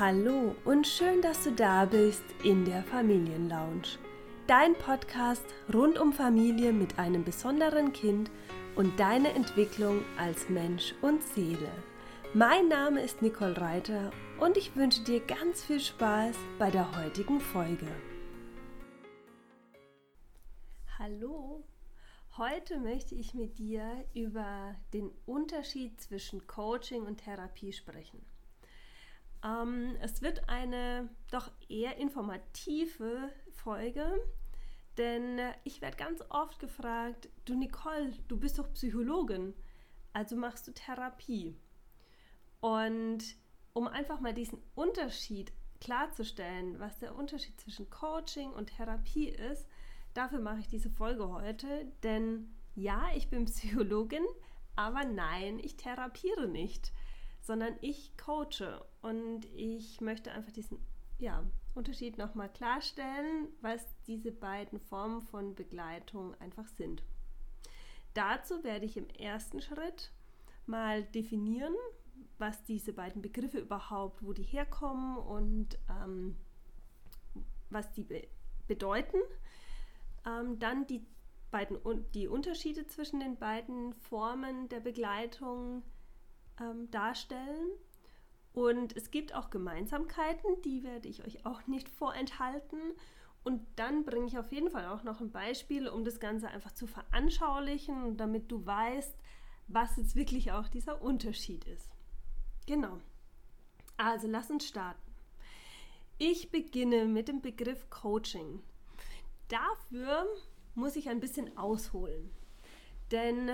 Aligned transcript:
Hallo 0.00 0.56
und 0.64 0.86
schön, 0.86 1.20
dass 1.20 1.44
du 1.44 1.52
da 1.52 1.84
bist 1.84 2.24
in 2.42 2.64
der 2.64 2.82
Familienlounge. 2.84 3.98
Dein 4.46 4.74
Podcast 4.74 5.44
rund 5.74 5.98
um 5.98 6.14
Familie 6.14 6.72
mit 6.72 6.98
einem 6.98 7.22
besonderen 7.22 7.92
Kind 7.92 8.30
und 8.76 8.98
deine 8.98 9.34
Entwicklung 9.34 10.02
als 10.16 10.48
Mensch 10.48 10.94
und 11.02 11.22
Seele. 11.22 11.70
Mein 12.32 12.68
Name 12.68 13.02
ist 13.02 13.20
Nicole 13.20 13.60
Reiter 13.60 14.10
und 14.40 14.56
ich 14.56 14.74
wünsche 14.74 15.04
dir 15.04 15.20
ganz 15.20 15.62
viel 15.62 15.80
Spaß 15.80 16.34
bei 16.58 16.70
der 16.70 16.96
heutigen 17.04 17.38
Folge. 17.38 17.88
Hallo, 20.98 21.62
heute 22.38 22.78
möchte 22.78 23.14
ich 23.14 23.34
mit 23.34 23.58
dir 23.58 24.06
über 24.14 24.76
den 24.94 25.10
Unterschied 25.26 26.00
zwischen 26.00 26.46
Coaching 26.46 27.02
und 27.02 27.18
Therapie 27.18 27.74
sprechen. 27.74 28.29
Ähm, 29.44 29.96
es 30.00 30.22
wird 30.22 30.48
eine 30.48 31.08
doch 31.30 31.50
eher 31.68 31.96
informative 31.96 33.30
Folge, 33.52 34.06
denn 34.98 35.38
ich 35.64 35.80
werde 35.80 35.96
ganz 35.96 36.22
oft 36.28 36.58
gefragt, 36.58 37.28
du 37.44 37.54
Nicole, 37.54 38.12
du 38.28 38.36
bist 38.38 38.58
doch 38.58 38.72
Psychologin, 38.74 39.54
also 40.12 40.36
machst 40.36 40.66
du 40.68 40.72
Therapie. 40.72 41.56
Und 42.60 43.24
um 43.72 43.88
einfach 43.88 44.20
mal 44.20 44.34
diesen 44.34 44.60
Unterschied 44.74 45.52
klarzustellen, 45.80 46.78
was 46.78 46.98
der 46.98 47.14
Unterschied 47.14 47.58
zwischen 47.58 47.88
Coaching 47.88 48.50
und 48.50 48.76
Therapie 48.76 49.28
ist, 49.28 49.66
dafür 50.12 50.40
mache 50.40 50.60
ich 50.60 50.68
diese 50.68 50.90
Folge 50.90 51.28
heute, 51.28 51.90
denn 52.02 52.54
ja, 52.74 53.04
ich 53.14 53.30
bin 53.30 53.46
Psychologin, 53.46 54.24
aber 54.76 55.04
nein, 55.04 55.58
ich 55.58 55.76
therapiere 55.76 56.46
nicht 56.46 56.92
sondern 57.40 57.76
ich 57.80 58.16
coache 58.16 58.84
und 59.02 59.44
ich 59.54 60.00
möchte 60.00 60.32
einfach 60.32 60.52
diesen 60.52 60.78
ja, 61.18 61.44
Unterschied 61.74 62.18
nochmal 62.18 62.48
klarstellen, 62.48 63.48
was 63.60 63.84
diese 64.06 64.32
beiden 64.32 64.80
Formen 64.80 65.22
von 65.22 65.54
Begleitung 65.54 66.34
einfach 66.40 66.66
sind. 66.68 67.02
Dazu 68.14 68.64
werde 68.64 68.86
ich 68.86 68.96
im 68.96 69.08
ersten 69.10 69.60
Schritt 69.60 70.12
mal 70.66 71.04
definieren, 71.04 71.74
was 72.38 72.64
diese 72.64 72.92
beiden 72.92 73.22
Begriffe 73.22 73.58
überhaupt, 73.58 74.22
wo 74.24 74.32
die 74.32 74.42
herkommen 74.42 75.16
und 75.18 75.78
ähm, 75.88 76.36
was 77.68 77.92
die 77.92 78.04
be 78.04 78.26
bedeuten. 78.66 79.18
Ähm, 80.24 80.58
dann 80.60 80.86
die 80.86 81.04
beiden 81.50 81.78
die 82.14 82.28
Unterschiede 82.28 82.86
zwischen 82.86 83.18
den 83.18 83.36
beiden 83.36 83.92
Formen 83.94 84.68
der 84.68 84.78
Begleitung 84.80 85.82
ähm, 86.60 86.90
darstellen. 86.90 87.70
Und 88.52 88.96
es 88.96 89.10
gibt 89.10 89.34
auch 89.34 89.50
Gemeinsamkeiten, 89.50 90.60
die 90.62 90.82
werde 90.82 91.08
ich 91.08 91.24
euch 91.24 91.46
auch 91.46 91.66
nicht 91.66 91.88
vorenthalten. 91.88 92.80
Und 93.42 93.66
dann 93.76 94.04
bringe 94.04 94.26
ich 94.26 94.38
auf 94.38 94.52
jeden 94.52 94.70
Fall 94.70 94.86
auch 94.86 95.02
noch 95.02 95.20
ein 95.20 95.30
Beispiel, 95.30 95.88
um 95.88 96.04
das 96.04 96.20
Ganze 96.20 96.48
einfach 96.48 96.72
zu 96.72 96.86
veranschaulichen, 96.86 98.16
damit 98.16 98.50
du 98.50 98.66
weißt, 98.66 99.14
was 99.68 99.96
jetzt 99.96 100.16
wirklich 100.16 100.52
auch 100.52 100.68
dieser 100.68 101.00
Unterschied 101.00 101.64
ist. 101.64 101.90
Genau. 102.66 102.98
Also 103.96 104.28
lass 104.28 104.50
uns 104.50 104.66
starten. 104.66 105.10
Ich 106.18 106.50
beginne 106.50 107.06
mit 107.06 107.28
dem 107.28 107.40
Begriff 107.40 107.88
Coaching. 107.88 108.62
Dafür 109.48 110.26
muss 110.74 110.96
ich 110.96 111.08
ein 111.08 111.20
bisschen 111.20 111.56
ausholen. 111.56 112.30
Denn 113.10 113.50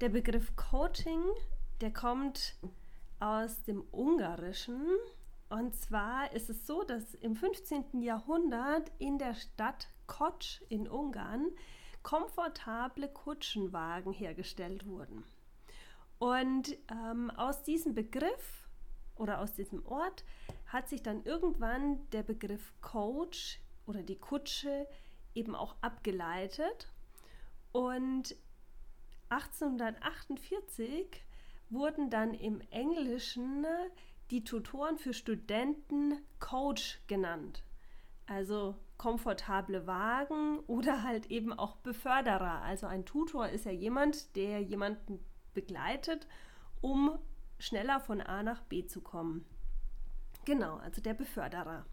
der 0.00 0.08
Begriff 0.08 0.54
Coaching 0.56 1.22
der 1.80 1.92
kommt 1.92 2.56
aus 3.20 3.62
dem 3.62 3.84
Ungarischen. 3.92 4.86
Und 5.48 5.74
zwar 5.76 6.32
ist 6.32 6.50
es 6.50 6.66
so, 6.66 6.82
dass 6.82 7.14
im 7.14 7.36
15. 7.36 8.02
Jahrhundert 8.02 8.90
in 8.98 9.18
der 9.18 9.34
Stadt 9.34 9.88
Kotsch 10.06 10.60
in 10.68 10.88
Ungarn 10.88 11.46
komfortable 12.02 13.08
Kutschenwagen 13.08 14.12
hergestellt 14.12 14.86
wurden. 14.86 15.24
Und 16.18 16.76
ähm, 16.90 17.30
aus 17.30 17.62
diesem 17.62 17.94
Begriff 17.94 18.68
oder 19.16 19.40
aus 19.40 19.54
diesem 19.54 19.84
Ort 19.86 20.24
hat 20.66 20.88
sich 20.88 21.02
dann 21.02 21.24
irgendwann 21.24 22.08
der 22.10 22.22
Begriff 22.22 22.72
Coach 22.80 23.60
oder 23.86 24.02
die 24.02 24.18
Kutsche 24.18 24.86
eben 25.34 25.54
auch 25.54 25.76
abgeleitet. 25.80 26.88
Und 27.72 28.34
1848 29.28 31.25
wurden 31.70 32.10
dann 32.10 32.34
im 32.34 32.60
Englischen 32.70 33.66
die 34.30 34.44
Tutoren 34.44 34.98
für 34.98 35.12
Studenten 35.12 36.18
Coach 36.40 37.00
genannt. 37.06 37.62
Also 38.26 38.76
komfortable 38.98 39.86
Wagen 39.86 40.58
oder 40.66 41.02
halt 41.02 41.26
eben 41.26 41.52
auch 41.52 41.76
Beförderer. 41.76 42.62
Also 42.62 42.86
ein 42.86 43.04
Tutor 43.04 43.48
ist 43.48 43.64
ja 43.64 43.72
jemand, 43.72 44.34
der 44.36 44.60
jemanden 44.60 45.20
begleitet, 45.54 46.26
um 46.80 47.18
schneller 47.58 48.00
von 48.00 48.20
A 48.20 48.42
nach 48.42 48.62
B 48.62 48.86
zu 48.86 49.00
kommen. 49.00 49.44
Genau, 50.44 50.76
also 50.76 51.00
der 51.00 51.14
Beförderer. 51.14 51.86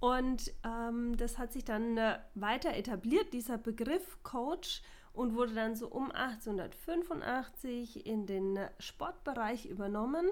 Und 0.00 0.52
ähm, 0.64 1.16
das 1.16 1.38
hat 1.38 1.52
sich 1.52 1.64
dann 1.64 1.96
äh, 1.96 2.18
weiter 2.34 2.74
etabliert, 2.74 3.32
dieser 3.32 3.56
Begriff 3.56 4.22
Coach 4.22 4.82
und 5.14 5.34
wurde 5.34 5.54
dann 5.54 5.74
so 5.76 5.88
um 5.88 6.10
1885 6.10 8.04
in 8.04 8.26
den 8.26 8.58
Sportbereich 8.78 9.64
übernommen 9.64 10.28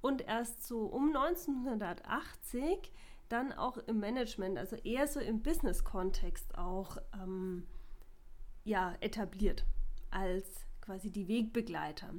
und 0.00 0.20
erst 0.20 0.64
so 0.66 0.82
um 0.82 1.08
1980 1.16 2.92
dann 3.28 3.52
auch 3.52 3.78
im 3.78 3.98
Management, 3.98 4.58
also 4.58 4.76
eher 4.76 5.06
so 5.08 5.20
im 5.20 5.42
Business-Kontext 5.42 6.56
auch 6.56 6.98
ähm, 7.14 7.66
ja, 8.64 8.94
etabliert 9.00 9.64
als 10.10 10.46
quasi 10.80 11.10
die 11.10 11.28
Wegbegleiter. 11.28 12.14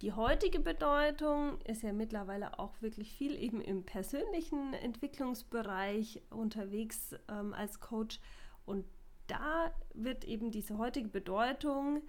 Die 0.00 0.12
heutige 0.12 0.60
Bedeutung 0.60 1.60
ist 1.62 1.82
ja 1.82 1.92
mittlerweile 1.92 2.60
auch 2.60 2.80
wirklich 2.80 3.12
viel 3.12 3.34
eben 3.36 3.60
im 3.60 3.84
persönlichen 3.84 4.72
Entwicklungsbereich 4.74 6.22
unterwegs 6.30 7.16
ähm, 7.28 7.52
als 7.52 7.80
Coach 7.80 8.20
und 8.64 8.84
da 9.28 9.72
wird 9.94 10.24
eben 10.24 10.50
diese 10.50 10.78
heutige 10.78 11.08
Bedeutung 11.08 12.02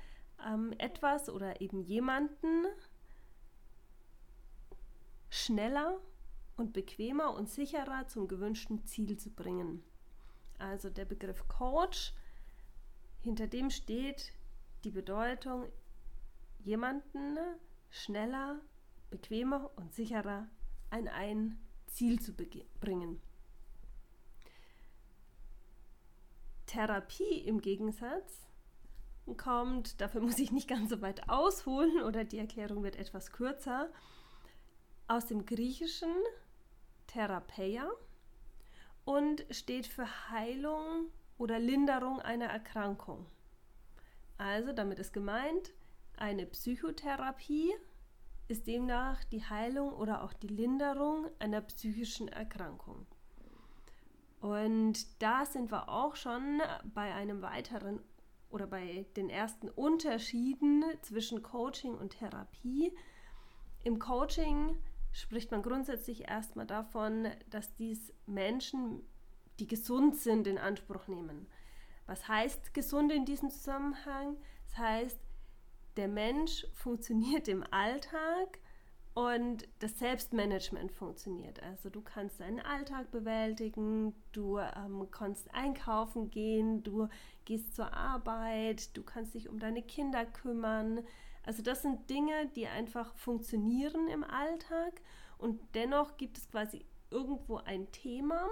ähm, 0.45 0.73
etwas 0.77 1.29
oder 1.29 1.61
eben 1.61 1.81
jemanden 1.81 2.65
schneller 5.29 5.99
und 6.57 6.73
bequemer 6.73 7.35
und 7.35 7.49
sicherer 7.49 8.07
zum 8.07 8.27
gewünschten 8.27 8.85
Ziel 8.85 9.17
zu 9.17 9.29
bringen. 9.29 9.83
Also 10.57 10.89
der 10.89 11.05
Begriff 11.05 11.47
Coach, 11.47 12.13
hinter 13.21 13.47
dem 13.47 13.69
steht 13.69 14.33
die 14.83 14.91
Bedeutung, 14.91 15.65
jemanden 16.59 17.37
schneller, 17.89 18.59
bequemer 19.09 19.71
und 19.75 19.93
sicherer 19.93 20.47
an 20.89 21.07
ein 21.07 21.59
Ziel 21.87 22.19
zu 22.19 22.33
bringen. 22.33 23.21
Therapie 26.69 27.39
im 27.47 27.61
Gegensatz 27.61 28.45
kommt, 29.37 29.99
dafür 30.01 30.21
muss 30.21 30.37
ich 30.37 30.51
nicht 30.51 30.67
ganz 30.67 30.91
so 30.91 31.01
weit 31.01 31.27
ausholen 31.27 32.01
oder 32.03 32.23
die 32.23 32.37
Erklärung 32.37 32.83
wird 32.83 32.95
etwas 32.95 33.31
kürzer, 33.31 33.89
aus 35.07 35.25
dem 35.25 35.47
Griechischen 35.47 36.13
Therapeia 37.07 37.89
und 39.03 39.45
steht 39.49 39.87
für 39.87 40.29
Heilung 40.29 41.07
oder 41.39 41.57
Linderung 41.57 42.19
einer 42.19 42.45
Erkrankung. 42.45 43.25
Also 44.37 44.71
damit 44.71 44.99
ist 44.99 45.11
gemeint, 45.11 45.73
eine 46.17 46.45
Psychotherapie 46.45 47.73
ist 48.47 48.67
demnach 48.67 49.23
die 49.23 49.43
Heilung 49.43 49.93
oder 49.93 50.23
auch 50.23 50.33
die 50.33 50.47
Linderung 50.47 51.29
einer 51.39 51.61
psychischen 51.61 52.27
Erkrankung. 52.27 53.07
Und 54.39 55.21
da 55.21 55.45
sind 55.45 55.71
wir 55.71 55.89
auch 55.89 56.15
schon 56.15 56.61
bei 56.93 57.13
einem 57.13 57.41
weiteren 57.41 58.01
oder 58.49 58.67
bei 58.67 59.05
den 59.15 59.29
ersten 59.29 59.69
Unterschieden 59.69 60.83
zwischen 61.01 61.43
Coaching 61.43 61.93
und 61.95 62.17
Therapie. 62.17 62.95
Im 63.83 63.99
Coaching 63.99 64.75
spricht 65.11 65.51
man 65.51 65.61
grundsätzlich 65.61 66.27
erstmal 66.27 66.65
davon, 66.65 67.27
dass 67.49 67.75
dies 67.75 68.13
Menschen, 68.25 69.03
die 69.59 69.67
gesund 69.67 70.15
sind, 70.15 70.47
in 70.47 70.57
Anspruch 70.57 71.07
nehmen. 71.07 71.47
Was 72.05 72.27
heißt 72.27 72.73
gesund 72.73 73.11
in 73.11 73.25
diesem 73.25 73.51
Zusammenhang? 73.51 74.37
Das 74.67 74.77
heißt, 74.77 75.19
der 75.97 76.07
Mensch 76.07 76.65
funktioniert 76.73 77.47
im 77.47 77.63
Alltag 77.71 78.59
und 79.13 79.67
das 79.79 79.99
Selbstmanagement 79.99 80.91
funktioniert. 80.91 81.61
Also 81.63 81.89
du 81.89 82.01
kannst 82.01 82.39
deinen 82.39 82.59
Alltag 82.59 83.11
bewältigen, 83.11 84.13
du 84.31 84.59
ähm, 84.59 85.07
kannst 85.11 85.53
einkaufen 85.53 86.29
gehen, 86.29 86.83
du 86.83 87.09
gehst 87.45 87.75
zur 87.75 87.93
Arbeit, 87.93 88.95
du 88.95 89.03
kannst 89.03 89.33
dich 89.33 89.49
um 89.49 89.59
deine 89.59 89.81
Kinder 89.81 90.25
kümmern. 90.25 91.01
Also 91.43 91.63
das 91.63 91.81
sind 91.81 92.09
Dinge, 92.09 92.47
die 92.55 92.67
einfach 92.67 93.13
funktionieren 93.15 94.07
im 94.07 94.23
Alltag 94.23 95.01
und 95.37 95.59
dennoch 95.73 96.17
gibt 96.17 96.37
es 96.37 96.49
quasi 96.49 96.85
irgendwo 97.11 97.57
ein 97.57 97.91
Thema, 97.91 98.47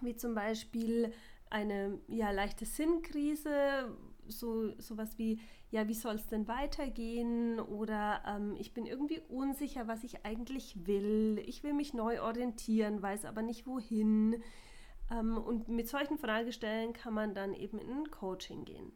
wie 0.00 0.16
zum 0.16 0.34
Beispiel 0.34 1.12
eine 1.50 1.98
ja, 2.08 2.30
leichte 2.30 2.64
Sinnkrise, 2.64 3.96
so 4.26 4.78
sowas 4.80 5.18
wie, 5.18 5.40
ja, 5.70 5.86
wie 5.86 5.94
soll 5.94 6.14
es 6.14 6.26
denn 6.26 6.48
weitergehen? 6.48 7.60
Oder 7.60 8.22
ähm, 8.26 8.56
ich 8.58 8.72
bin 8.72 8.86
irgendwie 8.86 9.20
unsicher, 9.28 9.86
was 9.86 10.02
ich 10.04 10.24
eigentlich 10.24 10.86
will. 10.86 11.42
Ich 11.44 11.62
will 11.62 11.74
mich 11.74 11.92
neu 11.92 12.22
orientieren, 12.22 13.02
weiß 13.02 13.26
aber 13.26 13.42
nicht 13.42 13.66
wohin. 13.66 14.42
Ähm, 15.10 15.36
und 15.36 15.68
mit 15.68 15.88
solchen 15.88 16.18
Fragestellen 16.18 16.92
kann 16.92 17.12
man 17.12 17.34
dann 17.34 17.54
eben 17.54 17.78
in 17.78 18.10
Coaching 18.10 18.64
gehen. 18.64 18.92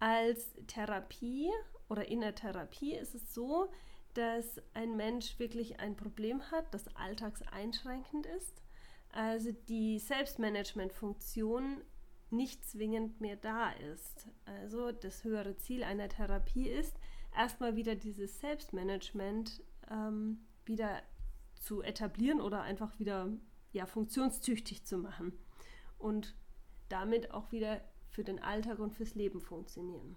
Als 0.00 0.54
Therapie 0.66 1.50
oder 1.88 2.08
in 2.08 2.20
der 2.20 2.34
Therapie 2.34 2.94
ist 2.94 3.14
es 3.14 3.32
so, 3.34 3.70
dass 4.14 4.60
ein 4.74 4.96
Mensch 4.96 5.38
wirklich 5.38 5.78
ein 5.78 5.96
Problem 5.96 6.42
hat, 6.50 6.72
das 6.74 6.88
alltagseinschränkend 6.96 8.26
ist. 8.26 8.62
Also 9.12 9.52
die 9.68 9.98
Selbstmanagement-Funktion 9.98 11.82
nicht 12.32 12.64
zwingend 12.64 13.20
mehr 13.20 13.36
da 13.36 13.70
ist. 13.70 14.28
Also 14.44 14.92
das 14.92 15.24
höhere 15.24 15.56
Ziel 15.56 15.84
einer 15.84 16.08
Therapie 16.08 16.68
ist, 16.68 16.96
erstmal 17.36 17.76
wieder 17.76 17.94
dieses 17.94 18.40
Selbstmanagement 18.40 19.62
ähm, 19.90 20.38
wieder 20.64 21.02
zu 21.54 21.82
etablieren 21.82 22.40
oder 22.40 22.62
einfach 22.62 22.98
wieder 22.98 23.28
ja, 23.72 23.86
funktionstüchtig 23.86 24.84
zu 24.84 24.98
machen 24.98 25.32
und 25.98 26.34
damit 26.88 27.30
auch 27.32 27.52
wieder 27.52 27.80
für 28.08 28.24
den 28.24 28.40
Alltag 28.40 28.78
und 28.78 28.94
fürs 28.94 29.14
Leben 29.14 29.40
funktionieren. 29.40 30.16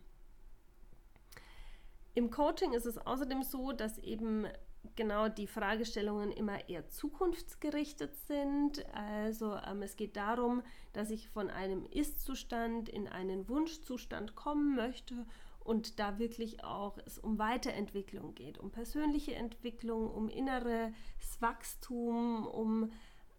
Im 2.15 2.29
Coaching 2.29 2.73
ist 2.73 2.85
es 2.85 2.97
außerdem 2.97 3.43
so, 3.43 3.71
dass 3.71 3.97
eben 3.97 4.47
genau 4.95 5.29
die 5.29 5.47
Fragestellungen 5.47 6.31
immer 6.31 6.69
eher 6.69 6.89
zukunftsgerichtet 6.89 8.15
sind. 8.27 8.85
Also 8.93 9.55
ähm, 9.55 9.81
es 9.81 9.95
geht 9.95 10.15
darum, 10.15 10.61
dass 10.93 11.09
ich 11.09 11.29
von 11.29 11.49
einem 11.49 11.85
Ist-Zustand 11.85 12.89
in 12.89 13.07
einen 13.07 13.47
Wunschzustand 13.49 14.35
kommen 14.35 14.75
möchte 14.75 15.25
und 15.63 15.99
da 15.99 16.19
wirklich 16.19 16.63
auch 16.63 16.97
es 17.05 17.17
um 17.17 17.39
Weiterentwicklung 17.39 18.35
geht, 18.35 18.57
um 18.57 18.71
persönliche 18.71 19.35
Entwicklung, 19.35 20.11
um 20.11 20.29
inneres 20.29 20.91
Wachstum, 21.39 22.45
um 22.45 22.91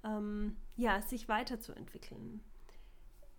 ähm, 0.02 0.56
ja, 0.76 1.02
sich 1.02 1.28
weiterzuentwickeln. 1.28 2.42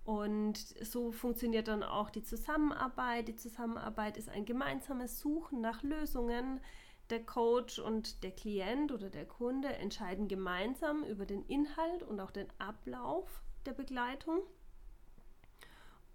Und 0.04 0.58
so 0.86 1.12
funktioniert 1.12 1.68
dann 1.68 1.82
auch 1.82 2.12
die 2.12 2.22
Zusammenarbeit. 2.22 3.28
Die 3.28 3.36
Zusammenarbeit 3.36 4.18
ist 4.18 4.30
ein 4.30 4.46
gemeinsames 4.46 5.20
Suchen 5.20 5.62
nach 5.62 5.82
Lösungen. 5.82 6.62
Der 7.10 7.24
Coach 7.24 7.80
und 7.80 8.24
der 8.24 8.32
Klient 8.32 8.92
oder 8.92 9.10
der 9.10 9.26
Kunde 9.26 9.70
entscheiden 9.70 10.28
gemeinsam 10.28 11.04
über 11.04 11.26
den 11.26 11.44
Inhalt 11.46 12.04
und 12.04 12.20
auch 12.20 12.32
den 12.32 12.48
Ablauf 12.58 13.44
der 13.66 13.74
Begleitung. 13.74 14.42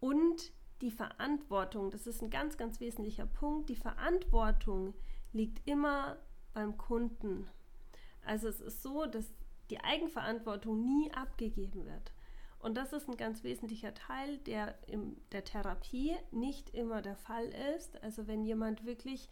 Und 0.00 0.52
die 0.80 0.90
Verantwortung, 0.90 1.90
das 1.90 2.06
ist 2.06 2.22
ein 2.22 2.30
ganz, 2.30 2.56
ganz 2.56 2.80
wesentlicher 2.80 3.26
Punkt, 3.26 3.68
die 3.68 3.76
Verantwortung 3.76 4.94
liegt 5.32 5.66
immer 5.68 6.16
beim 6.54 6.76
Kunden. 6.76 7.48
Also 8.24 8.48
es 8.48 8.60
ist 8.60 8.82
so, 8.82 9.06
dass 9.06 9.26
die 9.70 9.80
Eigenverantwortung 9.80 10.84
nie 10.84 11.12
abgegeben 11.12 11.84
wird. 11.84 12.12
Und 12.58 12.76
das 12.76 12.92
ist 12.92 13.08
ein 13.08 13.16
ganz 13.16 13.42
wesentlicher 13.42 13.94
Teil, 13.94 14.38
der 14.38 14.76
in 14.86 15.16
der 15.32 15.44
Therapie 15.44 16.16
nicht 16.30 16.74
immer 16.74 17.00
der 17.00 17.16
Fall 17.16 17.46
ist. 17.76 18.02
Also 18.02 18.26
wenn 18.26 18.44
jemand 18.44 18.84
wirklich 18.84 19.30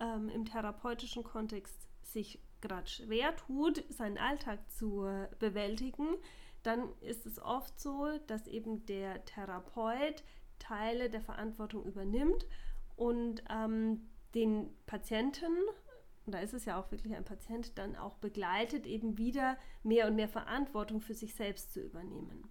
ähm, 0.00 0.28
im 0.28 0.44
therapeutischen 0.44 1.24
Kontext 1.24 1.88
sich 2.02 2.40
gerade 2.60 2.88
schwer 2.88 3.36
tut, 3.36 3.84
seinen 3.90 4.18
Alltag 4.18 4.58
zu 4.70 5.06
bewältigen, 5.38 6.08
dann 6.62 6.88
ist 7.00 7.26
es 7.26 7.38
oft 7.38 7.78
so, 7.78 8.18
dass 8.26 8.46
eben 8.46 8.86
der 8.86 9.24
Therapeut 9.24 10.24
Teile 10.58 11.10
der 11.10 11.20
Verantwortung 11.20 11.84
übernimmt 11.84 12.46
und 12.96 13.44
ähm, 13.50 14.08
den 14.34 14.70
Patienten 14.86 15.52
und 16.26 16.32
da 16.32 16.40
ist 16.40 16.54
es 16.54 16.64
ja 16.64 16.78
auch 16.78 16.90
wirklich 16.90 17.14
ein 17.14 17.24
Patient, 17.24 17.78
dann 17.78 17.94
auch 17.94 18.16
begleitet, 18.16 18.84
eben 18.84 19.16
wieder 19.16 19.56
mehr 19.84 20.08
und 20.08 20.16
mehr 20.16 20.28
Verantwortung 20.28 21.00
für 21.00 21.14
sich 21.14 21.34
selbst 21.34 21.72
zu 21.72 21.80
übernehmen. 21.80 22.50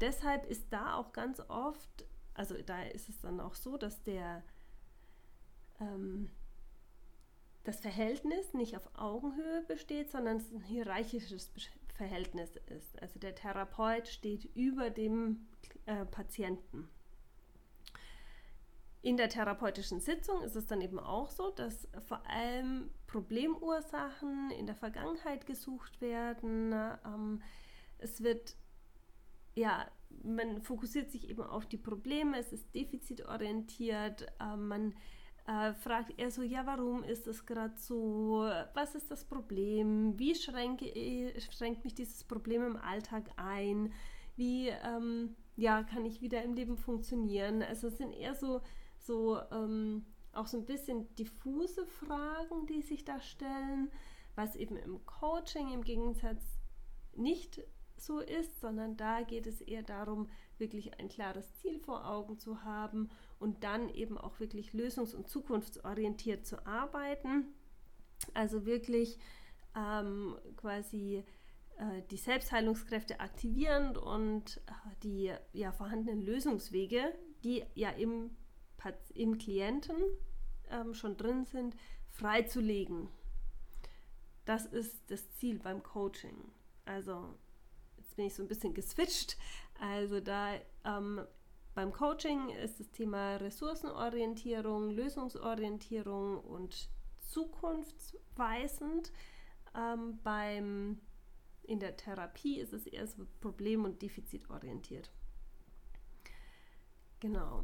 Deshalb 0.00 0.46
ist 0.46 0.72
da 0.72 0.94
auch 0.94 1.12
ganz 1.12 1.40
oft, 1.48 2.06
also 2.32 2.54
da 2.62 2.82
ist 2.84 3.10
es 3.10 3.20
dann 3.20 3.40
auch 3.40 3.54
so, 3.54 3.76
dass 3.76 4.02
der 4.04 4.42
ähm, 5.80 6.30
das 7.64 7.80
Verhältnis 7.80 8.54
nicht 8.54 8.76
auf 8.76 8.88
Augenhöhe 8.94 9.62
besteht, 9.66 10.10
sondern 10.10 10.38
es 10.38 10.50
ein 10.50 10.60
hierarchisches 10.60 11.52
Verhältnis 11.94 12.56
ist. 12.66 13.00
Also 13.02 13.18
der 13.18 13.34
Therapeut 13.34 14.08
steht 14.08 14.44
über 14.54 14.90
dem 14.90 15.46
äh, 15.86 16.04
Patienten. 16.06 16.88
In 19.00 19.16
der 19.16 19.28
therapeutischen 19.28 20.00
Sitzung 20.00 20.42
ist 20.42 20.56
es 20.56 20.66
dann 20.66 20.80
eben 20.80 20.98
auch 20.98 21.30
so, 21.30 21.50
dass 21.50 21.88
vor 22.06 22.24
allem 22.28 22.90
Problemursachen 23.06 24.50
in 24.50 24.66
der 24.66 24.74
Vergangenheit 24.74 25.46
gesucht 25.46 26.00
werden. 26.00 26.72
Ähm, 27.04 27.42
es 27.98 28.22
wird, 28.22 28.56
ja, 29.54 29.88
man 30.24 30.62
fokussiert 30.62 31.10
sich 31.10 31.28
eben 31.30 31.42
auf 31.42 31.66
die 31.66 31.76
Probleme, 31.76 32.38
es 32.38 32.52
ist 32.52 32.74
defizitorientiert, 32.74 34.26
äh, 34.40 34.56
man 34.56 34.94
äh, 35.48 35.72
fragt 35.72 36.18
eher 36.18 36.30
so, 36.30 36.42
ja, 36.42 36.66
warum 36.66 37.02
ist 37.02 37.26
das 37.26 37.46
gerade 37.46 37.74
so? 37.78 38.50
Was 38.74 38.94
ist 38.94 39.10
das 39.10 39.24
Problem? 39.24 40.18
Wie 40.18 40.34
schränke, 40.34 40.86
schränkt 41.40 41.84
mich 41.84 41.94
dieses 41.94 42.22
Problem 42.22 42.62
im 42.64 42.76
Alltag 42.76 43.30
ein? 43.36 43.92
Wie 44.36 44.68
ähm, 44.68 45.34
ja, 45.56 45.82
kann 45.84 46.04
ich 46.04 46.20
wieder 46.20 46.42
im 46.42 46.52
Leben 46.52 46.76
funktionieren? 46.76 47.62
Also 47.62 47.88
es 47.88 47.96
sind 47.96 48.12
eher 48.12 48.34
so 48.34 48.60
so 48.98 49.40
ähm, 49.50 50.04
auch 50.32 50.46
so 50.46 50.58
ein 50.58 50.66
bisschen 50.66 51.14
diffuse 51.16 51.86
Fragen, 51.86 52.66
die 52.66 52.82
sich 52.82 53.06
da 53.06 53.18
stellen, 53.20 53.90
was 54.34 54.54
eben 54.54 54.76
im 54.76 55.04
Coaching 55.06 55.72
im 55.72 55.82
Gegensatz 55.82 56.42
nicht 57.16 57.62
so 57.96 58.20
ist, 58.20 58.60
sondern 58.60 58.98
da 58.98 59.22
geht 59.22 59.46
es 59.46 59.62
eher 59.62 59.82
darum, 59.82 60.28
wirklich 60.58 61.00
ein 61.00 61.08
klares 61.08 61.52
Ziel 61.54 61.78
vor 61.80 62.06
Augen 62.06 62.38
zu 62.38 62.62
haben 62.64 63.08
und 63.38 63.64
dann 63.64 63.88
eben 63.88 64.18
auch 64.18 64.40
wirklich 64.40 64.72
lösungs- 64.72 65.14
und 65.14 65.28
zukunftsorientiert 65.28 66.46
zu 66.46 66.66
arbeiten. 66.66 67.46
Also 68.34 68.66
wirklich 68.66 69.18
ähm, 69.76 70.36
quasi 70.56 71.22
äh, 71.76 72.02
die 72.10 72.16
Selbstheilungskräfte 72.16 73.20
aktivierend 73.20 73.98
und 73.98 74.60
äh, 74.66 74.72
die 75.02 75.32
ja, 75.52 75.72
vorhandenen 75.72 76.20
Lösungswege, 76.22 77.14
die 77.44 77.64
ja 77.74 77.90
im 77.90 78.30
im 79.14 79.38
Klienten 79.38 79.96
ähm, 80.70 80.94
schon 80.94 81.16
drin 81.16 81.44
sind, 81.44 81.74
freizulegen. 82.10 83.08
Das 84.44 84.66
ist 84.66 85.10
das 85.10 85.30
Ziel 85.34 85.58
beim 85.58 85.82
Coaching. 85.82 86.52
Also, 86.84 87.34
jetzt 87.96 88.16
bin 88.16 88.26
ich 88.26 88.34
so 88.34 88.42
ein 88.42 88.48
bisschen 88.48 88.74
geswitcht. 88.74 89.36
Also, 89.80 90.20
da 90.20 90.54
ähm, 90.84 91.26
beim 91.78 91.92
Coaching 91.92 92.48
ist 92.48 92.80
das 92.80 92.90
Thema 92.90 93.36
Ressourcenorientierung, 93.36 94.90
Lösungsorientierung 94.90 96.40
und 96.40 96.90
zukunftsweisend. 97.20 99.12
Ähm, 99.76 100.18
beim, 100.24 101.00
in 101.62 101.78
der 101.78 101.96
Therapie 101.96 102.58
ist 102.58 102.72
es 102.72 102.88
eher 102.88 103.06
so 103.06 103.28
problem- 103.40 103.84
und 103.84 104.02
defizitorientiert. 104.02 105.12
Genau. 107.20 107.62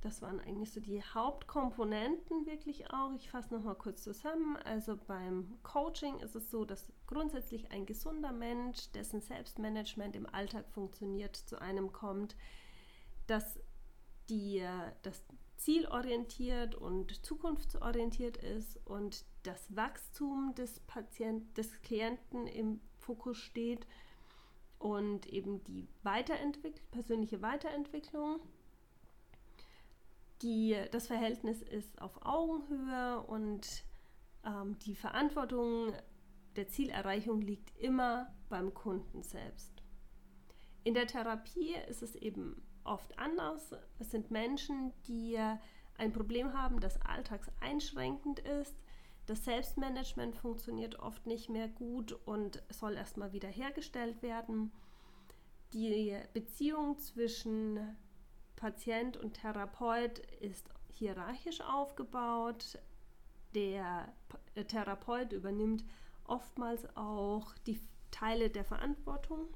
Das 0.00 0.22
waren 0.22 0.38
eigentlich 0.38 0.70
so 0.70 0.78
die 0.78 1.02
Hauptkomponenten 1.02 2.46
wirklich 2.46 2.88
auch. 2.92 3.12
Ich 3.16 3.30
fasse 3.30 3.52
nochmal 3.52 3.74
kurz 3.74 4.04
zusammen. 4.04 4.58
Also 4.58 4.96
beim 4.96 5.58
Coaching 5.64 6.20
ist 6.20 6.36
es 6.36 6.52
so, 6.52 6.64
dass 6.64 6.92
grundsätzlich 7.08 7.72
ein 7.72 7.84
gesunder 7.84 8.30
Mensch, 8.30 8.92
dessen 8.92 9.20
Selbstmanagement 9.20 10.14
im 10.14 10.32
Alltag 10.32 10.68
funktioniert, 10.68 11.34
zu 11.34 11.60
einem 11.60 11.92
kommt, 11.92 12.36
dass 13.30 13.60
die, 14.28 14.62
das 15.02 15.24
zielorientiert 15.56 16.74
und 16.74 17.24
zukunftsorientiert 17.24 18.38
ist 18.38 18.78
und 18.86 19.24
das 19.42 19.74
Wachstum 19.76 20.54
des 20.56 20.80
Patienten, 20.80 21.52
des 21.54 21.80
Klienten 21.82 22.46
im 22.46 22.80
Fokus 22.98 23.38
steht 23.38 23.86
und 24.78 25.26
eben 25.26 25.62
die 25.64 25.86
Weiterentwicklung, 26.02 26.86
persönliche 26.90 27.42
Weiterentwicklung 27.42 28.40
die, 30.42 30.76
das 30.90 31.06
Verhältnis 31.06 31.62
ist 31.62 32.00
auf 32.00 32.24
Augenhöhe 32.24 33.20
und 33.20 33.84
ähm, 34.44 34.78
die 34.80 34.94
Verantwortung 34.94 35.92
der 36.56 36.68
Zielerreichung 36.68 37.40
liegt 37.40 37.78
immer 37.78 38.32
beim 38.48 38.72
Kunden 38.74 39.22
selbst. 39.22 39.82
In 40.82 40.94
der 40.94 41.06
Therapie 41.06 41.74
ist 41.88 42.02
es 42.02 42.16
eben 42.16 42.62
oft 42.84 43.18
anders. 43.18 43.74
Es 43.98 44.10
sind 44.10 44.30
Menschen, 44.30 44.92
die 45.06 45.38
ein 45.98 46.12
Problem 46.12 46.52
haben, 46.52 46.80
das 46.80 47.00
alltagseinschränkend 47.02 48.40
ist, 48.40 48.74
Das 49.30 49.44
Selbstmanagement 49.44 50.34
funktioniert 50.34 50.98
oft 50.98 51.24
nicht 51.24 51.50
mehr 51.50 51.68
gut 51.68 52.18
und 52.26 52.64
soll 52.68 52.94
erstmal 52.96 53.32
wieder 53.32 53.48
hergestellt 53.48 54.22
werden. 54.22 54.72
Die 55.72 56.16
Beziehung 56.32 56.98
zwischen 56.98 57.96
Patient 58.56 59.16
und 59.16 59.34
Therapeut 59.34 60.18
ist 60.40 60.68
hierarchisch 60.88 61.60
aufgebaut. 61.60 62.80
Der 63.54 64.12
Therapeut 64.66 65.32
übernimmt 65.32 65.84
oftmals 66.24 66.84
auch 66.96 67.54
die 67.68 67.78
Teile 68.10 68.50
der 68.50 68.64
Verantwortung. 68.64 69.46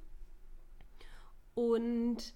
Und 1.57 2.33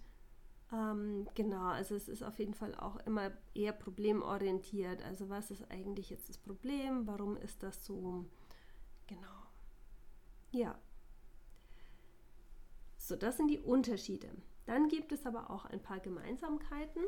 ähm, 0.72 1.26
genau, 1.34 1.68
also 1.68 1.94
es 1.94 2.08
ist 2.08 2.22
auf 2.22 2.38
jeden 2.38 2.54
Fall 2.54 2.74
auch 2.74 2.96
immer 3.06 3.30
eher 3.54 3.72
problemorientiert. 3.72 5.02
Also 5.02 5.28
was 5.28 5.50
ist 5.50 5.70
eigentlich 5.70 6.10
jetzt 6.10 6.28
das 6.28 6.38
Problem? 6.38 7.06
Warum 7.06 7.36
ist 7.36 7.62
das 7.62 7.84
so? 7.84 8.26
Genau. 9.06 9.46
Ja. 10.50 10.78
So, 12.96 13.16
das 13.16 13.36
sind 13.38 13.48
die 13.48 13.60
Unterschiede. 13.60 14.28
Dann 14.66 14.88
gibt 14.88 15.12
es 15.12 15.24
aber 15.24 15.50
auch 15.50 15.64
ein 15.64 15.82
paar 15.82 16.00
Gemeinsamkeiten. 16.00 17.02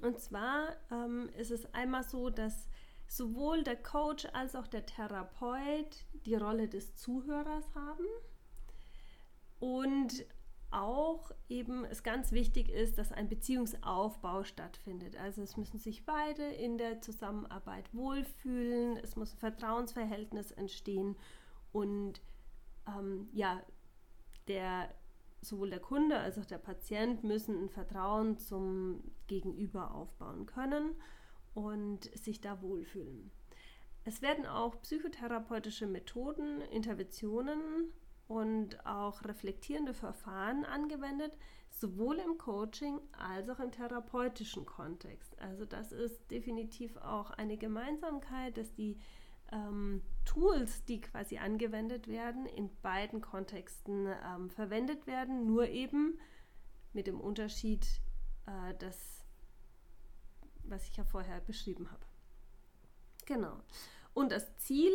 Und 0.00 0.20
zwar 0.20 0.76
ähm, 0.90 1.28
ist 1.36 1.50
es 1.50 1.74
einmal 1.74 2.04
so, 2.04 2.30
dass 2.30 2.68
sowohl 3.08 3.64
der 3.64 3.76
Coach 3.76 4.26
als 4.32 4.54
auch 4.54 4.66
der 4.68 4.86
Therapeut 4.86 6.06
die 6.24 6.36
Rolle 6.36 6.68
des 6.68 6.94
Zuhörers 6.94 7.74
haben 7.74 8.06
und 9.58 10.24
auch 10.72 11.30
eben 11.48 11.84
es 11.84 12.02
ganz 12.02 12.32
wichtig 12.32 12.68
ist, 12.68 12.98
dass 12.98 13.12
ein 13.12 13.28
Beziehungsaufbau 13.28 14.44
stattfindet. 14.44 15.16
Also 15.16 15.42
es 15.42 15.56
müssen 15.56 15.78
sich 15.78 16.04
beide 16.04 16.44
in 16.44 16.78
der 16.78 17.00
Zusammenarbeit 17.00 17.92
wohlfühlen, 17.94 18.96
es 18.96 19.16
muss 19.16 19.34
ein 19.34 19.38
Vertrauensverhältnis 19.38 20.50
entstehen 20.52 21.16
und 21.72 22.20
ähm, 22.86 23.28
ja, 23.32 23.62
der 24.48 24.88
sowohl 25.40 25.70
der 25.70 25.80
Kunde 25.80 26.18
als 26.18 26.38
auch 26.38 26.44
der 26.44 26.58
Patient 26.58 27.24
müssen 27.24 27.64
ein 27.64 27.68
Vertrauen 27.68 28.38
zum 28.38 29.02
Gegenüber 29.26 29.92
aufbauen 29.94 30.46
können 30.46 30.94
und 31.54 32.04
sich 32.16 32.40
da 32.40 32.62
wohlfühlen. 32.62 33.30
Es 34.04 34.22
werden 34.22 34.46
auch 34.46 34.80
psychotherapeutische 34.82 35.86
Methoden, 35.86 36.60
Interventionen 36.60 37.92
und 38.28 38.84
auch 38.86 39.24
reflektierende 39.24 39.94
Verfahren 39.94 40.64
angewendet, 40.64 41.36
sowohl 41.70 42.18
im 42.18 42.38
Coaching 42.38 43.00
als 43.12 43.48
auch 43.48 43.58
im 43.58 43.72
therapeutischen 43.72 44.66
Kontext. 44.66 45.38
Also 45.40 45.64
das 45.64 45.92
ist 45.92 46.30
definitiv 46.30 46.96
auch 46.98 47.30
eine 47.30 47.56
Gemeinsamkeit, 47.56 48.56
dass 48.56 48.72
die 48.74 48.98
ähm, 49.50 50.02
Tools, 50.24 50.84
die 50.84 51.00
quasi 51.00 51.38
angewendet 51.38 52.08
werden, 52.08 52.46
in 52.46 52.70
beiden 52.82 53.20
Kontexten 53.20 54.06
ähm, 54.06 54.50
verwendet 54.50 55.06
werden, 55.06 55.46
nur 55.46 55.68
eben 55.68 56.18
mit 56.92 57.06
dem 57.06 57.20
Unterschied, 57.20 57.86
äh, 58.46 58.74
dass 58.78 59.22
was 60.64 60.88
ich 60.88 60.96
ja 60.96 61.04
vorher 61.04 61.40
beschrieben 61.40 61.90
habe. 61.90 62.06
Genau. 63.26 63.60
Und 64.14 64.32
das 64.32 64.56
Ziel, 64.58 64.92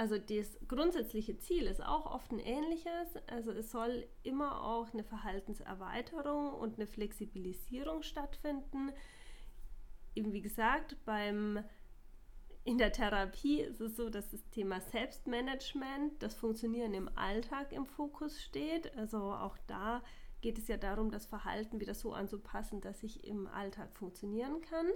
also 0.00 0.16
das 0.16 0.56
grundsätzliche 0.66 1.36
Ziel 1.36 1.66
ist 1.66 1.84
auch 1.84 2.06
oft 2.06 2.32
ein 2.32 2.38
ähnliches. 2.38 3.18
Also 3.26 3.52
es 3.52 3.70
soll 3.70 4.08
immer 4.22 4.64
auch 4.64 4.94
eine 4.94 5.04
Verhaltenserweiterung 5.04 6.54
und 6.54 6.76
eine 6.76 6.86
Flexibilisierung 6.86 8.02
stattfinden. 8.02 8.92
Eben 10.14 10.32
wie 10.32 10.40
gesagt, 10.40 10.96
beim 11.04 11.62
in 12.64 12.78
der 12.78 12.92
Therapie 12.92 13.60
ist 13.60 13.82
es 13.82 13.94
so, 13.94 14.08
dass 14.08 14.30
das 14.30 14.48
Thema 14.48 14.80
Selbstmanagement, 14.80 16.22
das 16.22 16.34
Funktionieren 16.34 16.94
im 16.94 17.10
Alltag 17.18 17.70
im 17.70 17.84
Fokus 17.84 18.40
steht. 18.40 18.96
Also 18.96 19.18
auch 19.18 19.58
da 19.66 20.02
geht 20.40 20.56
es 20.56 20.66
ja 20.68 20.78
darum, 20.78 21.10
das 21.10 21.26
Verhalten 21.26 21.78
wieder 21.78 21.92
so 21.92 22.14
anzupassen, 22.14 22.80
dass 22.80 23.02
ich 23.02 23.24
im 23.24 23.46
Alltag 23.48 23.94
funktionieren 23.94 24.62
kann. 24.62 24.86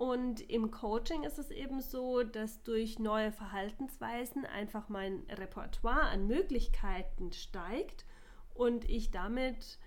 Und 0.00 0.40
im 0.48 0.70
Coaching 0.70 1.24
ist 1.24 1.38
es 1.38 1.50
eben 1.50 1.82
so, 1.82 2.22
dass 2.22 2.62
durch 2.62 2.98
neue 2.98 3.32
Verhaltensweisen 3.32 4.46
einfach 4.46 4.88
mein 4.88 5.26
Repertoire 5.28 6.04
an 6.04 6.26
Möglichkeiten 6.26 7.32
steigt 7.32 8.06
und 8.54 8.88
ich 8.88 9.10
damit 9.10 9.78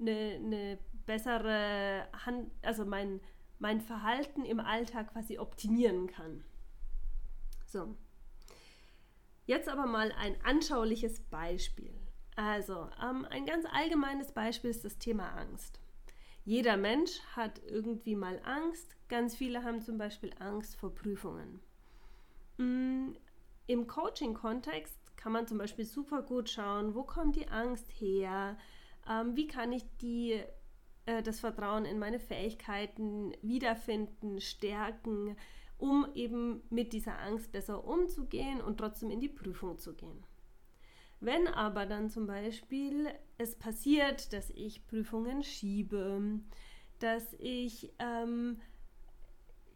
eine, 0.00 0.40
eine 0.42 0.78
bessere 1.06 2.08
Hand, 2.26 2.50
also 2.62 2.84
mein, 2.84 3.20
mein 3.60 3.80
Verhalten 3.80 4.44
im 4.44 4.58
Alltag 4.58 5.12
quasi 5.12 5.38
optimieren 5.38 6.08
kann. 6.08 6.42
So. 7.66 7.94
Jetzt 9.44 9.68
aber 9.68 9.86
mal 9.86 10.10
ein 10.18 10.34
anschauliches 10.42 11.20
Beispiel. 11.20 11.94
Also, 12.34 12.90
ähm, 13.00 13.24
ein 13.30 13.46
ganz 13.46 13.64
allgemeines 13.72 14.32
Beispiel 14.32 14.70
ist 14.70 14.84
das 14.84 14.98
Thema 14.98 15.36
Angst. 15.36 15.78
Jeder 16.46 16.76
Mensch 16.76 17.18
hat 17.34 17.60
irgendwie 17.66 18.14
mal 18.14 18.40
Angst. 18.44 18.96
Ganz 19.08 19.34
viele 19.34 19.64
haben 19.64 19.82
zum 19.82 19.98
Beispiel 19.98 20.30
Angst 20.38 20.76
vor 20.76 20.94
Prüfungen. 20.94 21.58
Mm, 22.56 23.14
Im 23.66 23.88
Coaching-Kontext 23.88 24.96
kann 25.16 25.32
man 25.32 25.48
zum 25.48 25.58
Beispiel 25.58 25.84
super 25.84 26.22
gut 26.22 26.48
schauen, 26.48 26.94
wo 26.94 27.02
kommt 27.02 27.34
die 27.34 27.48
Angst 27.48 27.90
her? 27.98 28.56
Ähm, 29.10 29.34
wie 29.34 29.48
kann 29.48 29.72
ich 29.72 29.82
die, 30.00 30.40
äh, 31.06 31.20
das 31.20 31.40
Vertrauen 31.40 31.84
in 31.84 31.98
meine 31.98 32.20
Fähigkeiten 32.20 33.32
wiederfinden, 33.42 34.40
stärken, 34.40 35.36
um 35.78 36.06
eben 36.14 36.62
mit 36.70 36.92
dieser 36.92 37.18
Angst 37.18 37.50
besser 37.50 37.84
umzugehen 37.84 38.60
und 38.60 38.78
trotzdem 38.78 39.10
in 39.10 39.18
die 39.18 39.28
Prüfung 39.28 39.78
zu 39.78 39.94
gehen? 39.94 40.22
Wenn 41.20 41.48
aber 41.48 41.86
dann 41.86 42.10
zum 42.10 42.26
Beispiel 42.26 43.08
es 43.38 43.54
passiert, 43.54 44.32
dass 44.32 44.50
ich 44.50 44.86
Prüfungen 44.86 45.42
schiebe, 45.42 46.40
dass 46.98 47.34
ich 47.38 47.92
ähm, 47.98 48.60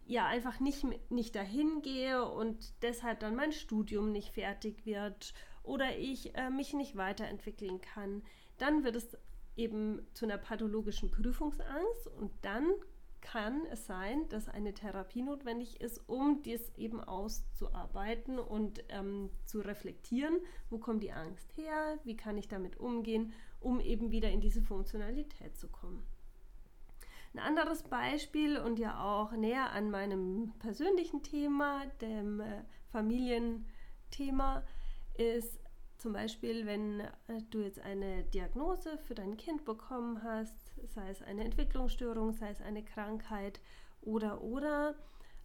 ja 0.06 0.26
einfach 0.26 0.61
nicht, 0.61 0.85
nicht 1.11 1.35
dahin 1.35 1.82
gehe 1.82 2.25
und 2.25 2.73
deshalb 2.82 3.20
dann 3.20 3.37
mein 3.37 3.52
Studium 3.52 4.12
nicht 4.12 4.32
fertig 4.32 4.85
wird 4.85 5.35
oder 5.62 5.97
ich 5.97 6.35
äh, 6.35 6.50
mich 6.50 6.73
nicht 6.75 6.97
weiterentwickeln 6.97 7.80
kann, 7.80 8.23
dann 8.59 8.85
wird 8.85 8.97
es 8.97 9.16
eben 9.56 10.06
zu 10.14 10.25
einer 10.25 10.38
pathologischen 10.38 11.11
Prüfungsangst 11.11 12.06
und 12.18 12.32
dann 12.42 12.66
kann 13.20 13.66
es 13.70 13.86
sein, 13.86 14.28
dass 14.28 14.48
eine 14.48 14.74
Therapie 14.74 15.22
notwendig 15.22 15.80
ist, 15.80 15.98
um 16.08 16.42
dies 16.42 16.72
eben 16.76 17.02
auszuarbeiten 17.02 18.38
und 18.38 18.82
ähm, 18.88 19.30
zu 19.44 19.60
reflektieren, 19.60 20.38
wo 20.68 20.78
kommt 20.78 21.02
die 21.02 21.12
Angst 21.12 21.56
her, 21.56 21.98
wie 22.04 22.16
kann 22.16 22.36
ich 22.38 22.48
damit 22.48 22.78
umgehen, 22.78 23.32
um 23.60 23.80
eben 23.80 24.10
wieder 24.10 24.30
in 24.30 24.40
diese 24.40 24.62
Funktionalität 24.62 25.56
zu 25.56 25.68
kommen. 25.68 26.02
Ein 27.32 27.40
anderes 27.40 27.84
Beispiel 27.84 28.58
und 28.58 28.78
ja 28.78 29.02
auch 29.02 29.32
näher 29.32 29.70
an 29.70 29.90
meinem 29.90 30.52
persönlichen 30.58 31.22
Thema, 31.22 31.86
dem 32.00 32.40
äh, 32.40 32.64
Familienthema, 32.90 34.64
ist 35.16 35.60
zum 36.00 36.12
Beispiel, 36.12 36.66
wenn 36.66 37.00
äh, 37.00 37.42
du 37.50 37.61
jetzt 37.61 37.80
eine 37.80 38.25
Diagnose 38.25 38.99
für 38.99 39.14
dein 39.14 39.37
Kind 39.37 39.64
bekommen 39.64 40.23
hast, 40.23 40.73
sei 40.95 41.11
es 41.11 41.23
eine 41.23 41.45
Entwicklungsstörung, 41.45 42.33
sei 42.33 42.50
es 42.50 42.61
eine 42.61 42.83
Krankheit 42.83 43.61
oder 44.00 44.42
oder, 44.42 44.95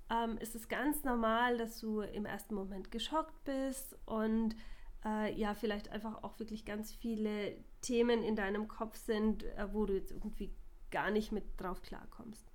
ähm, 0.10 0.38
ist 0.38 0.56
es 0.56 0.68
ganz 0.68 1.04
normal, 1.04 1.58
dass 1.58 1.80
du 1.80 2.02
im 2.02 2.26
ersten 2.26 2.56
Moment 2.56 2.92
geschockt 2.92 3.44
bist 3.44 3.98
und 4.06 4.56
äh, 5.04 5.34
ja, 5.34 5.54
vielleicht 5.54 5.90
einfach 5.90 6.24
auch 6.24 6.40
wirklich 6.40 6.66
ganz 6.66 6.94
viele 6.94 7.58
Themen 7.82 8.24
in 8.24 8.36
deinem 8.36 8.68
Kopf 8.68 8.96
sind, 8.98 9.44
äh, 9.44 9.68
wo 9.74 9.86
du 9.86 9.94
jetzt 9.94 10.12
irgendwie 10.12 10.54
gar 10.92 11.12
nicht 11.12 11.32
mit 11.32 11.44
drauf 11.60 11.82
klarkommst. 11.82 12.52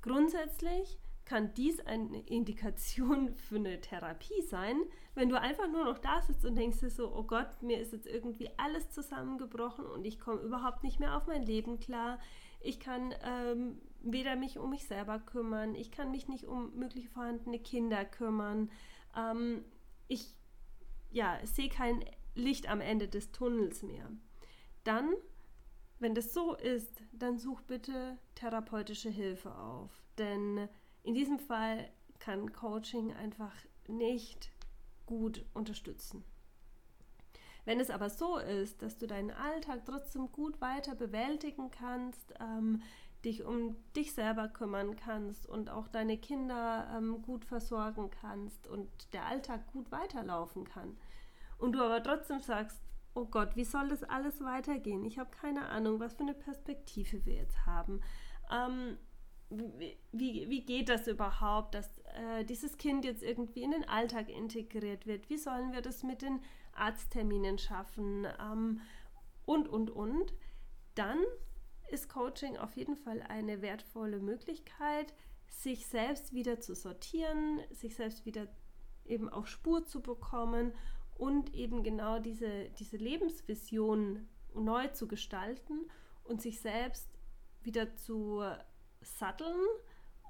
Grundsätzlich 0.00 0.98
kann 1.24 1.54
dies 1.54 1.80
eine 1.80 2.20
Indikation 2.26 3.34
für 3.34 3.56
eine 3.56 3.80
Therapie 3.80 4.42
sein, 4.42 4.76
wenn 5.14 5.28
du 5.28 5.40
einfach 5.40 5.68
nur 5.68 5.84
noch 5.84 5.98
da 5.98 6.20
sitzt 6.22 6.44
und 6.44 6.56
denkst 6.56 6.80
dir 6.80 6.90
so, 6.90 7.14
oh 7.14 7.22
Gott, 7.22 7.62
mir 7.62 7.80
ist 7.80 7.92
jetzt 7.92 8.06
irgendwie 8.06 8.50
alles 8.58 8.90
zusammengebrochen 8.90 9.86
und 9.86 10.04
ich 10.04 10.20
komme 10.20 10.40
überhaupt 10.40 10.82
nicht 10.82 11.00
mehr 11.00 11.16
auf 11.16 11.26
mein 11.26 11.42
Leben 11.42 11.78
klar. 11.78 12.18
Ich 12.60 12.80
kann 12.80 13.14
ähm, 13.22 13.80
weder 14.02 14.36
mich 14.36 14.58
um 14.58 14.70
mich 14.70 14.86
selber 14.86 15.18
kümmern, 15.18 15.74
ich 15.74 15.90
kann 15.90 16.10
mich 16.10 16.28
nicht 16.28 16.44
um 16.44 16.74
möglich 16.76 17.08
vorhandene 17.08 17.58
Kinder 17.58 18.04
kümmern. 18.04 18.70
Ähm, 19.16 19.64
ich 20.08 20.34
ja, 21.10 21.38
sehe 21.44 21.68
kein 21.68 22.04
Licht 22.34 22.68
am 22.68 22.80
Ende 22.80 23.08
des 23.08 23.32
Tunnels 23.32 23.82
mehr. 23.82 24.10
Dann, 24.82 25.14
wenn 26.00 26.14
das 26.14 26.34
so 26.34 26.54
ist, 26.54 27.02
dann 27.12 27.38
such 27.38 27.62
bitte 27.62 28.18
therapeutische 28.34 29.08
Hilfe 29.08 29.54
auf. 29.54 29.90
Denn 30.18 30.68
in 31.04 31.14
diesem 31.14 31.38
Fall 31.38 31.88
kann 32.18 32.52
Coaching 32.52 33.12
einfach 33.12 33.54
nicht 33.86 34.50
gut 35.06 35.44
unterstützen. 35.54 36.24
Wenn 37.66 37.80
es 37.80 37.90
aber 37.90 38.10
so 38.10 38.38
ist, 38.38 38.82
dass 38.82 38.98
du 38.98 39.06
deinen 39.06 39.30
Alltag 39.30 39.84
trotzdem 39.86 40.32
gut 40.32 40.60
weiter 40.60 40.94
bewältigen 40.94 41.70
kannst, 41.70 42.34
ähm, 42.40 42.82
dich 43.24 43.44
um 43.44 43.76
dich 43.96 44.12
selber 44.12 44.48
kümmern 44.48 44.96
kannst 44.96 45.46
und 45.46 45.70
auch 45.70 45.88
deine 45.88 46.18
Kinder 46.18 46.90
ähm, 46.94 47.22
gut 47.22 47.44
versorgen 47.44 48.10
kannst 48.10 48.66
und 48.66 48.88
der 49.14 49.26
Alltag 49.26 49.66
gut 49.72 49.90
weiterlaufen 49.90 50.64
kann. 50.64 50.96
Und 51.56 51.72
du 51.72 51.82
aber 51.82 52.02
trotzdem 52.02 52.40
sagst, 52.40 52.78
oh 53.14 53.26
Gott, 53.26 53.56
wie 53.56 53.64
soll 53.64 53.88
das 53.88 54.02
alles 54.02 54.42
weitergehen? 54.42 55.04
Ich 55.04 55.18
habe 55.18 55.30
keine 55.30 55.68
Ahnung, 55.68 56.00
was 56.00 56.14
für 56.14 56.24
eine 56.24 56.34
Perspektive 56.34 57.24
wir 57.24 57.34
jetzt 57.34 57.64
haben. 57.64 58.02
Ähm, 58.50 58.98
wie, 60.12 60.48
wie 60.48 60.64
geht 60.64 60.88
das 60.88 61.06
überhaupt, 61.06 61.74
dass 61.74 61.98
äh, 61.98 62.44
dieses 62.44 62.76
Kind 62.76 63.04
jetzt 63.04 63.22
irgendwie 63.22 63.62
in 63.62 63.72
den 63.72 63.88
Alltag 63.88 64.28
integriert 64.28 65.06
wird? 65.06 65.28
Wie 65.28 65.38
sollen 65.38 65.72
wir 65.72 65.82
das 65.82 66.02
mit 66.02 66.22
den 66.22 66.40
Arztterminen 66.72 67.58
schaffen? 67.58 68.26
Ähm, 68.40 68.80
und, 69.46 69.68
und, 69.68 69.90
und. 69.90 70.34
Dann 70.94 71.18
ist 71.90 72.08
Coaching 72.08 72.56
auf 72.56 72.76
jeden 72.76 72.96
Fall 72.96 73.22
eine 73.22 73.62
wertvolle 73.62 74.18
Möglichkeit, 74.18 75.12
sich 75.48 75.86
selbst 75.86 76.32
wieder 76.34 76.60
zu 76.60 76.74
sortieren, 76.74 77.60
sich 77.70 77.94
selbst 77.94 78.26
wieder 78.26 78.48
eben 79.04 79.28
auf 79.28 79.46
Spur 79.46 79.84
zu 79.84 80.00
bekommen 80.00 80.72
und 81.16 81.54
eben 81.54 81.82
genau 81.82 82.18
diese, 82.18 82.70
diese 82.78 82.96
Lebensvision 82.96 84.28
neu 84.54 84.88
zu 84.88 85.06
gestalten 85.06 85.86
und 86.24 86.40
sich 86.42 86.60
selbst 86.60 87.08
wieder 87.62 87.94
zu 87.96 88.42
satteln, 89.04 89.60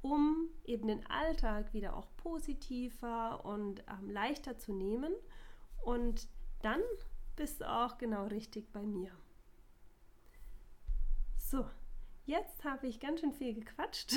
um 0.03 0.49
eben 0.65 0.87
den 0.87 1.07
Alltag 1.07 1.73
wieder 1.73 1.97
auch 1.97 2.09
positiver 2.17 3.45
und 3.45 3.83
ähm, 3.89 4.11
leichter 4.11 4.59
zu 4.59 4.73
nehmen. 4.73 5.13
Und 5.83 6.29
dann 6.63 6.81
bist 7.37 7.61
du 7.61 7.71
auch 7.71 7.99
genau 7.99 8.27
richtig 8.27 8.73
bei 8.73 8.83
mir. 8.83 9.11
So, 11.39 11.67
jetzt 12.27 12.65
habe 12.65 12.87
ich 12.87 13.01
ganz 13.01 13.21
schön 13.21 13.33
viel 13.33 13.55
gequatscht 13.55 14.15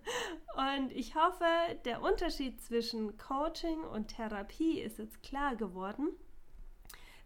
und 0.56 0.92
ich 0.92 1.14
hoffe, 1.14 1.44
der 1.84 2.02
Unterschied 2.02 2.62
zwischen 2.62 3.16
Coaching 3.18 3.80
und 3.82 4.08
Therapie 4.08 4.80
ist 4.80 4.98
jetzt 4.98 5.22
klar 5.22 5.56
geworden. 5.56 6.08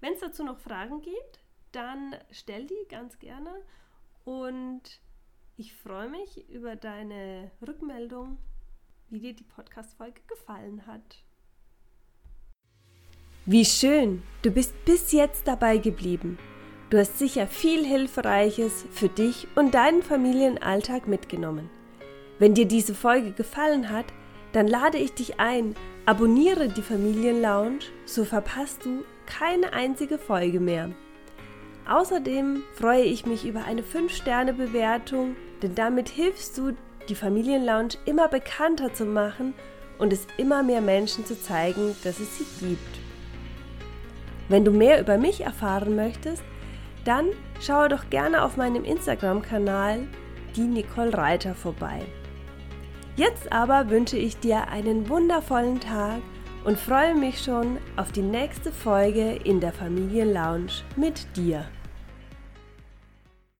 Wenn 0.00 0.14
es 0.14 0.20
dazu 0.20 0.42
noch 0.42 0.58
Fragen 0.58 1.00
gibt, 1.00 1.40
dann 1.70 2.16
stell 2.30 2.66
die 2.66 2.88
ganz 2.88 3.18
gerne 3.18 3.54
und 4.24 5.00
ich 5.56 5.74
freue 5.74 6.08
mich 6.08 6.48
über 6.48 6.76
deine 6.76 7.50
Rückmeldung, 7.66 8.38
wie 9.10 9.20
dir 9.20 9.34
die 9.34 9.44
Podcast-Folge 9.44 10.20
gefallen 10.26 10.86
hat. 10.86 11.24
Wie 13.44 13.64
schön, 13.64 14.22
du 14.42 14.50
bist 14.50 14.72
bis 14.84 15.12
jetzt 15.12 15.46
dabei 15.46 15.78
geblieben. 15.78 16.38
Du 16.90 16.98
hast 16.98 17.18
sicher 17.18 17.46
viel 17.46 17.84
Hilfreiches 17.84 18.84
für 18.90 19.08
dich 19.08 19.48
und 19.54 19.74
deinen 19.74 20.02
Familienalltag 20.02 21.08
mitgenommen. 21.08 21.68
Wenn 22.38 22.54
dir 22.54 22.66
diese 22.66 22.94
Folge 22.94 23.32
gefallen 23.32 23.90
hat, 23.90 24.06
dann 24.52 24.68
lade 24.68 24.98
ich 24.98 25.12
dich 25.12 25.40
ein, 25.40 25.74
abonniere 26.06 26.68
die 26.68 26.82
Familienlounge, 26.82 27.80
so 28.04 28.24
verpasst 28.24 28.84
du 28.84 29.04
keine 29.26 29.72
einzige 29.72 30.18
Folge 30.18 30.60
mehr. 30.60 30.90
Außerdem 31.88 32.62
freue 32.74 33.02
ich 33.02 33.26
mich 33.26 33.44
über 33.44 33.64
eine 33.64 33.82
5-Sterne-Bewertung, 33.82 35.36
denn 35.62 35.74
damit 35.74 36.08
hilfst 36.08 36.56
du, 36.58 36.72
die 37.08 37.14
Familienlounge 37.16 37.94
immer 38.04 38.28
bekannter 38.28 38.94
zu 38.94 39.04
machen 39.04 39.54
und 39.98 40.12
es 40.12 40.26
immer 40.36 40.62
mehr 40.62 40.80
Menschen 40.80 41.26
zu 41.26 41.40
zeigen, 41.40 41.96
dass 42.04 42.20
es 42.20 42.38
sie 42.38 42.66
gibt. 42.66 43.00
Wenn 44.48 44.64
du 44.64 44.70
mehr 44.70 45.00
über 45.00 45.18
mich 45.18 45.40
erfahren 45.40 45.96
möchtest, 45.96 46.44
dann 47.04 47.26
schaue 47.60 47.88
doch 47.88 48.08
gerne 48.10 48.44
auf 48.44 48.56
meinem 48.56 48.84
Instagram-Kanal 48.84 50.06
die 50.54 50.62
Nicole 50.62 51.16
Reiter 51.16 51.54
vorbei. 51.54 52.02
Jetzt 53.16 53.52
aber 53.52 53.90
wünsche 53.90 54.16
ich 54.16 54.38
dir 54.38 54.68
einen 54.68 55.08
wundervollen 55.08 55.80
Tag 55.80 56.20
und 56.64 56.78
freue 56.78 57.14
mich 57.14 57.42
schon 57.42 57.78
auf 57.96 58.12
die 58.12 58.22
nächste 58.22 58.72
Folge 58.72 59.38
in 59.44 59.60
der 59.60 59.72
Familienlounge 59.72 60.70
mit 60.96 61.26
dir. 61.36 61.66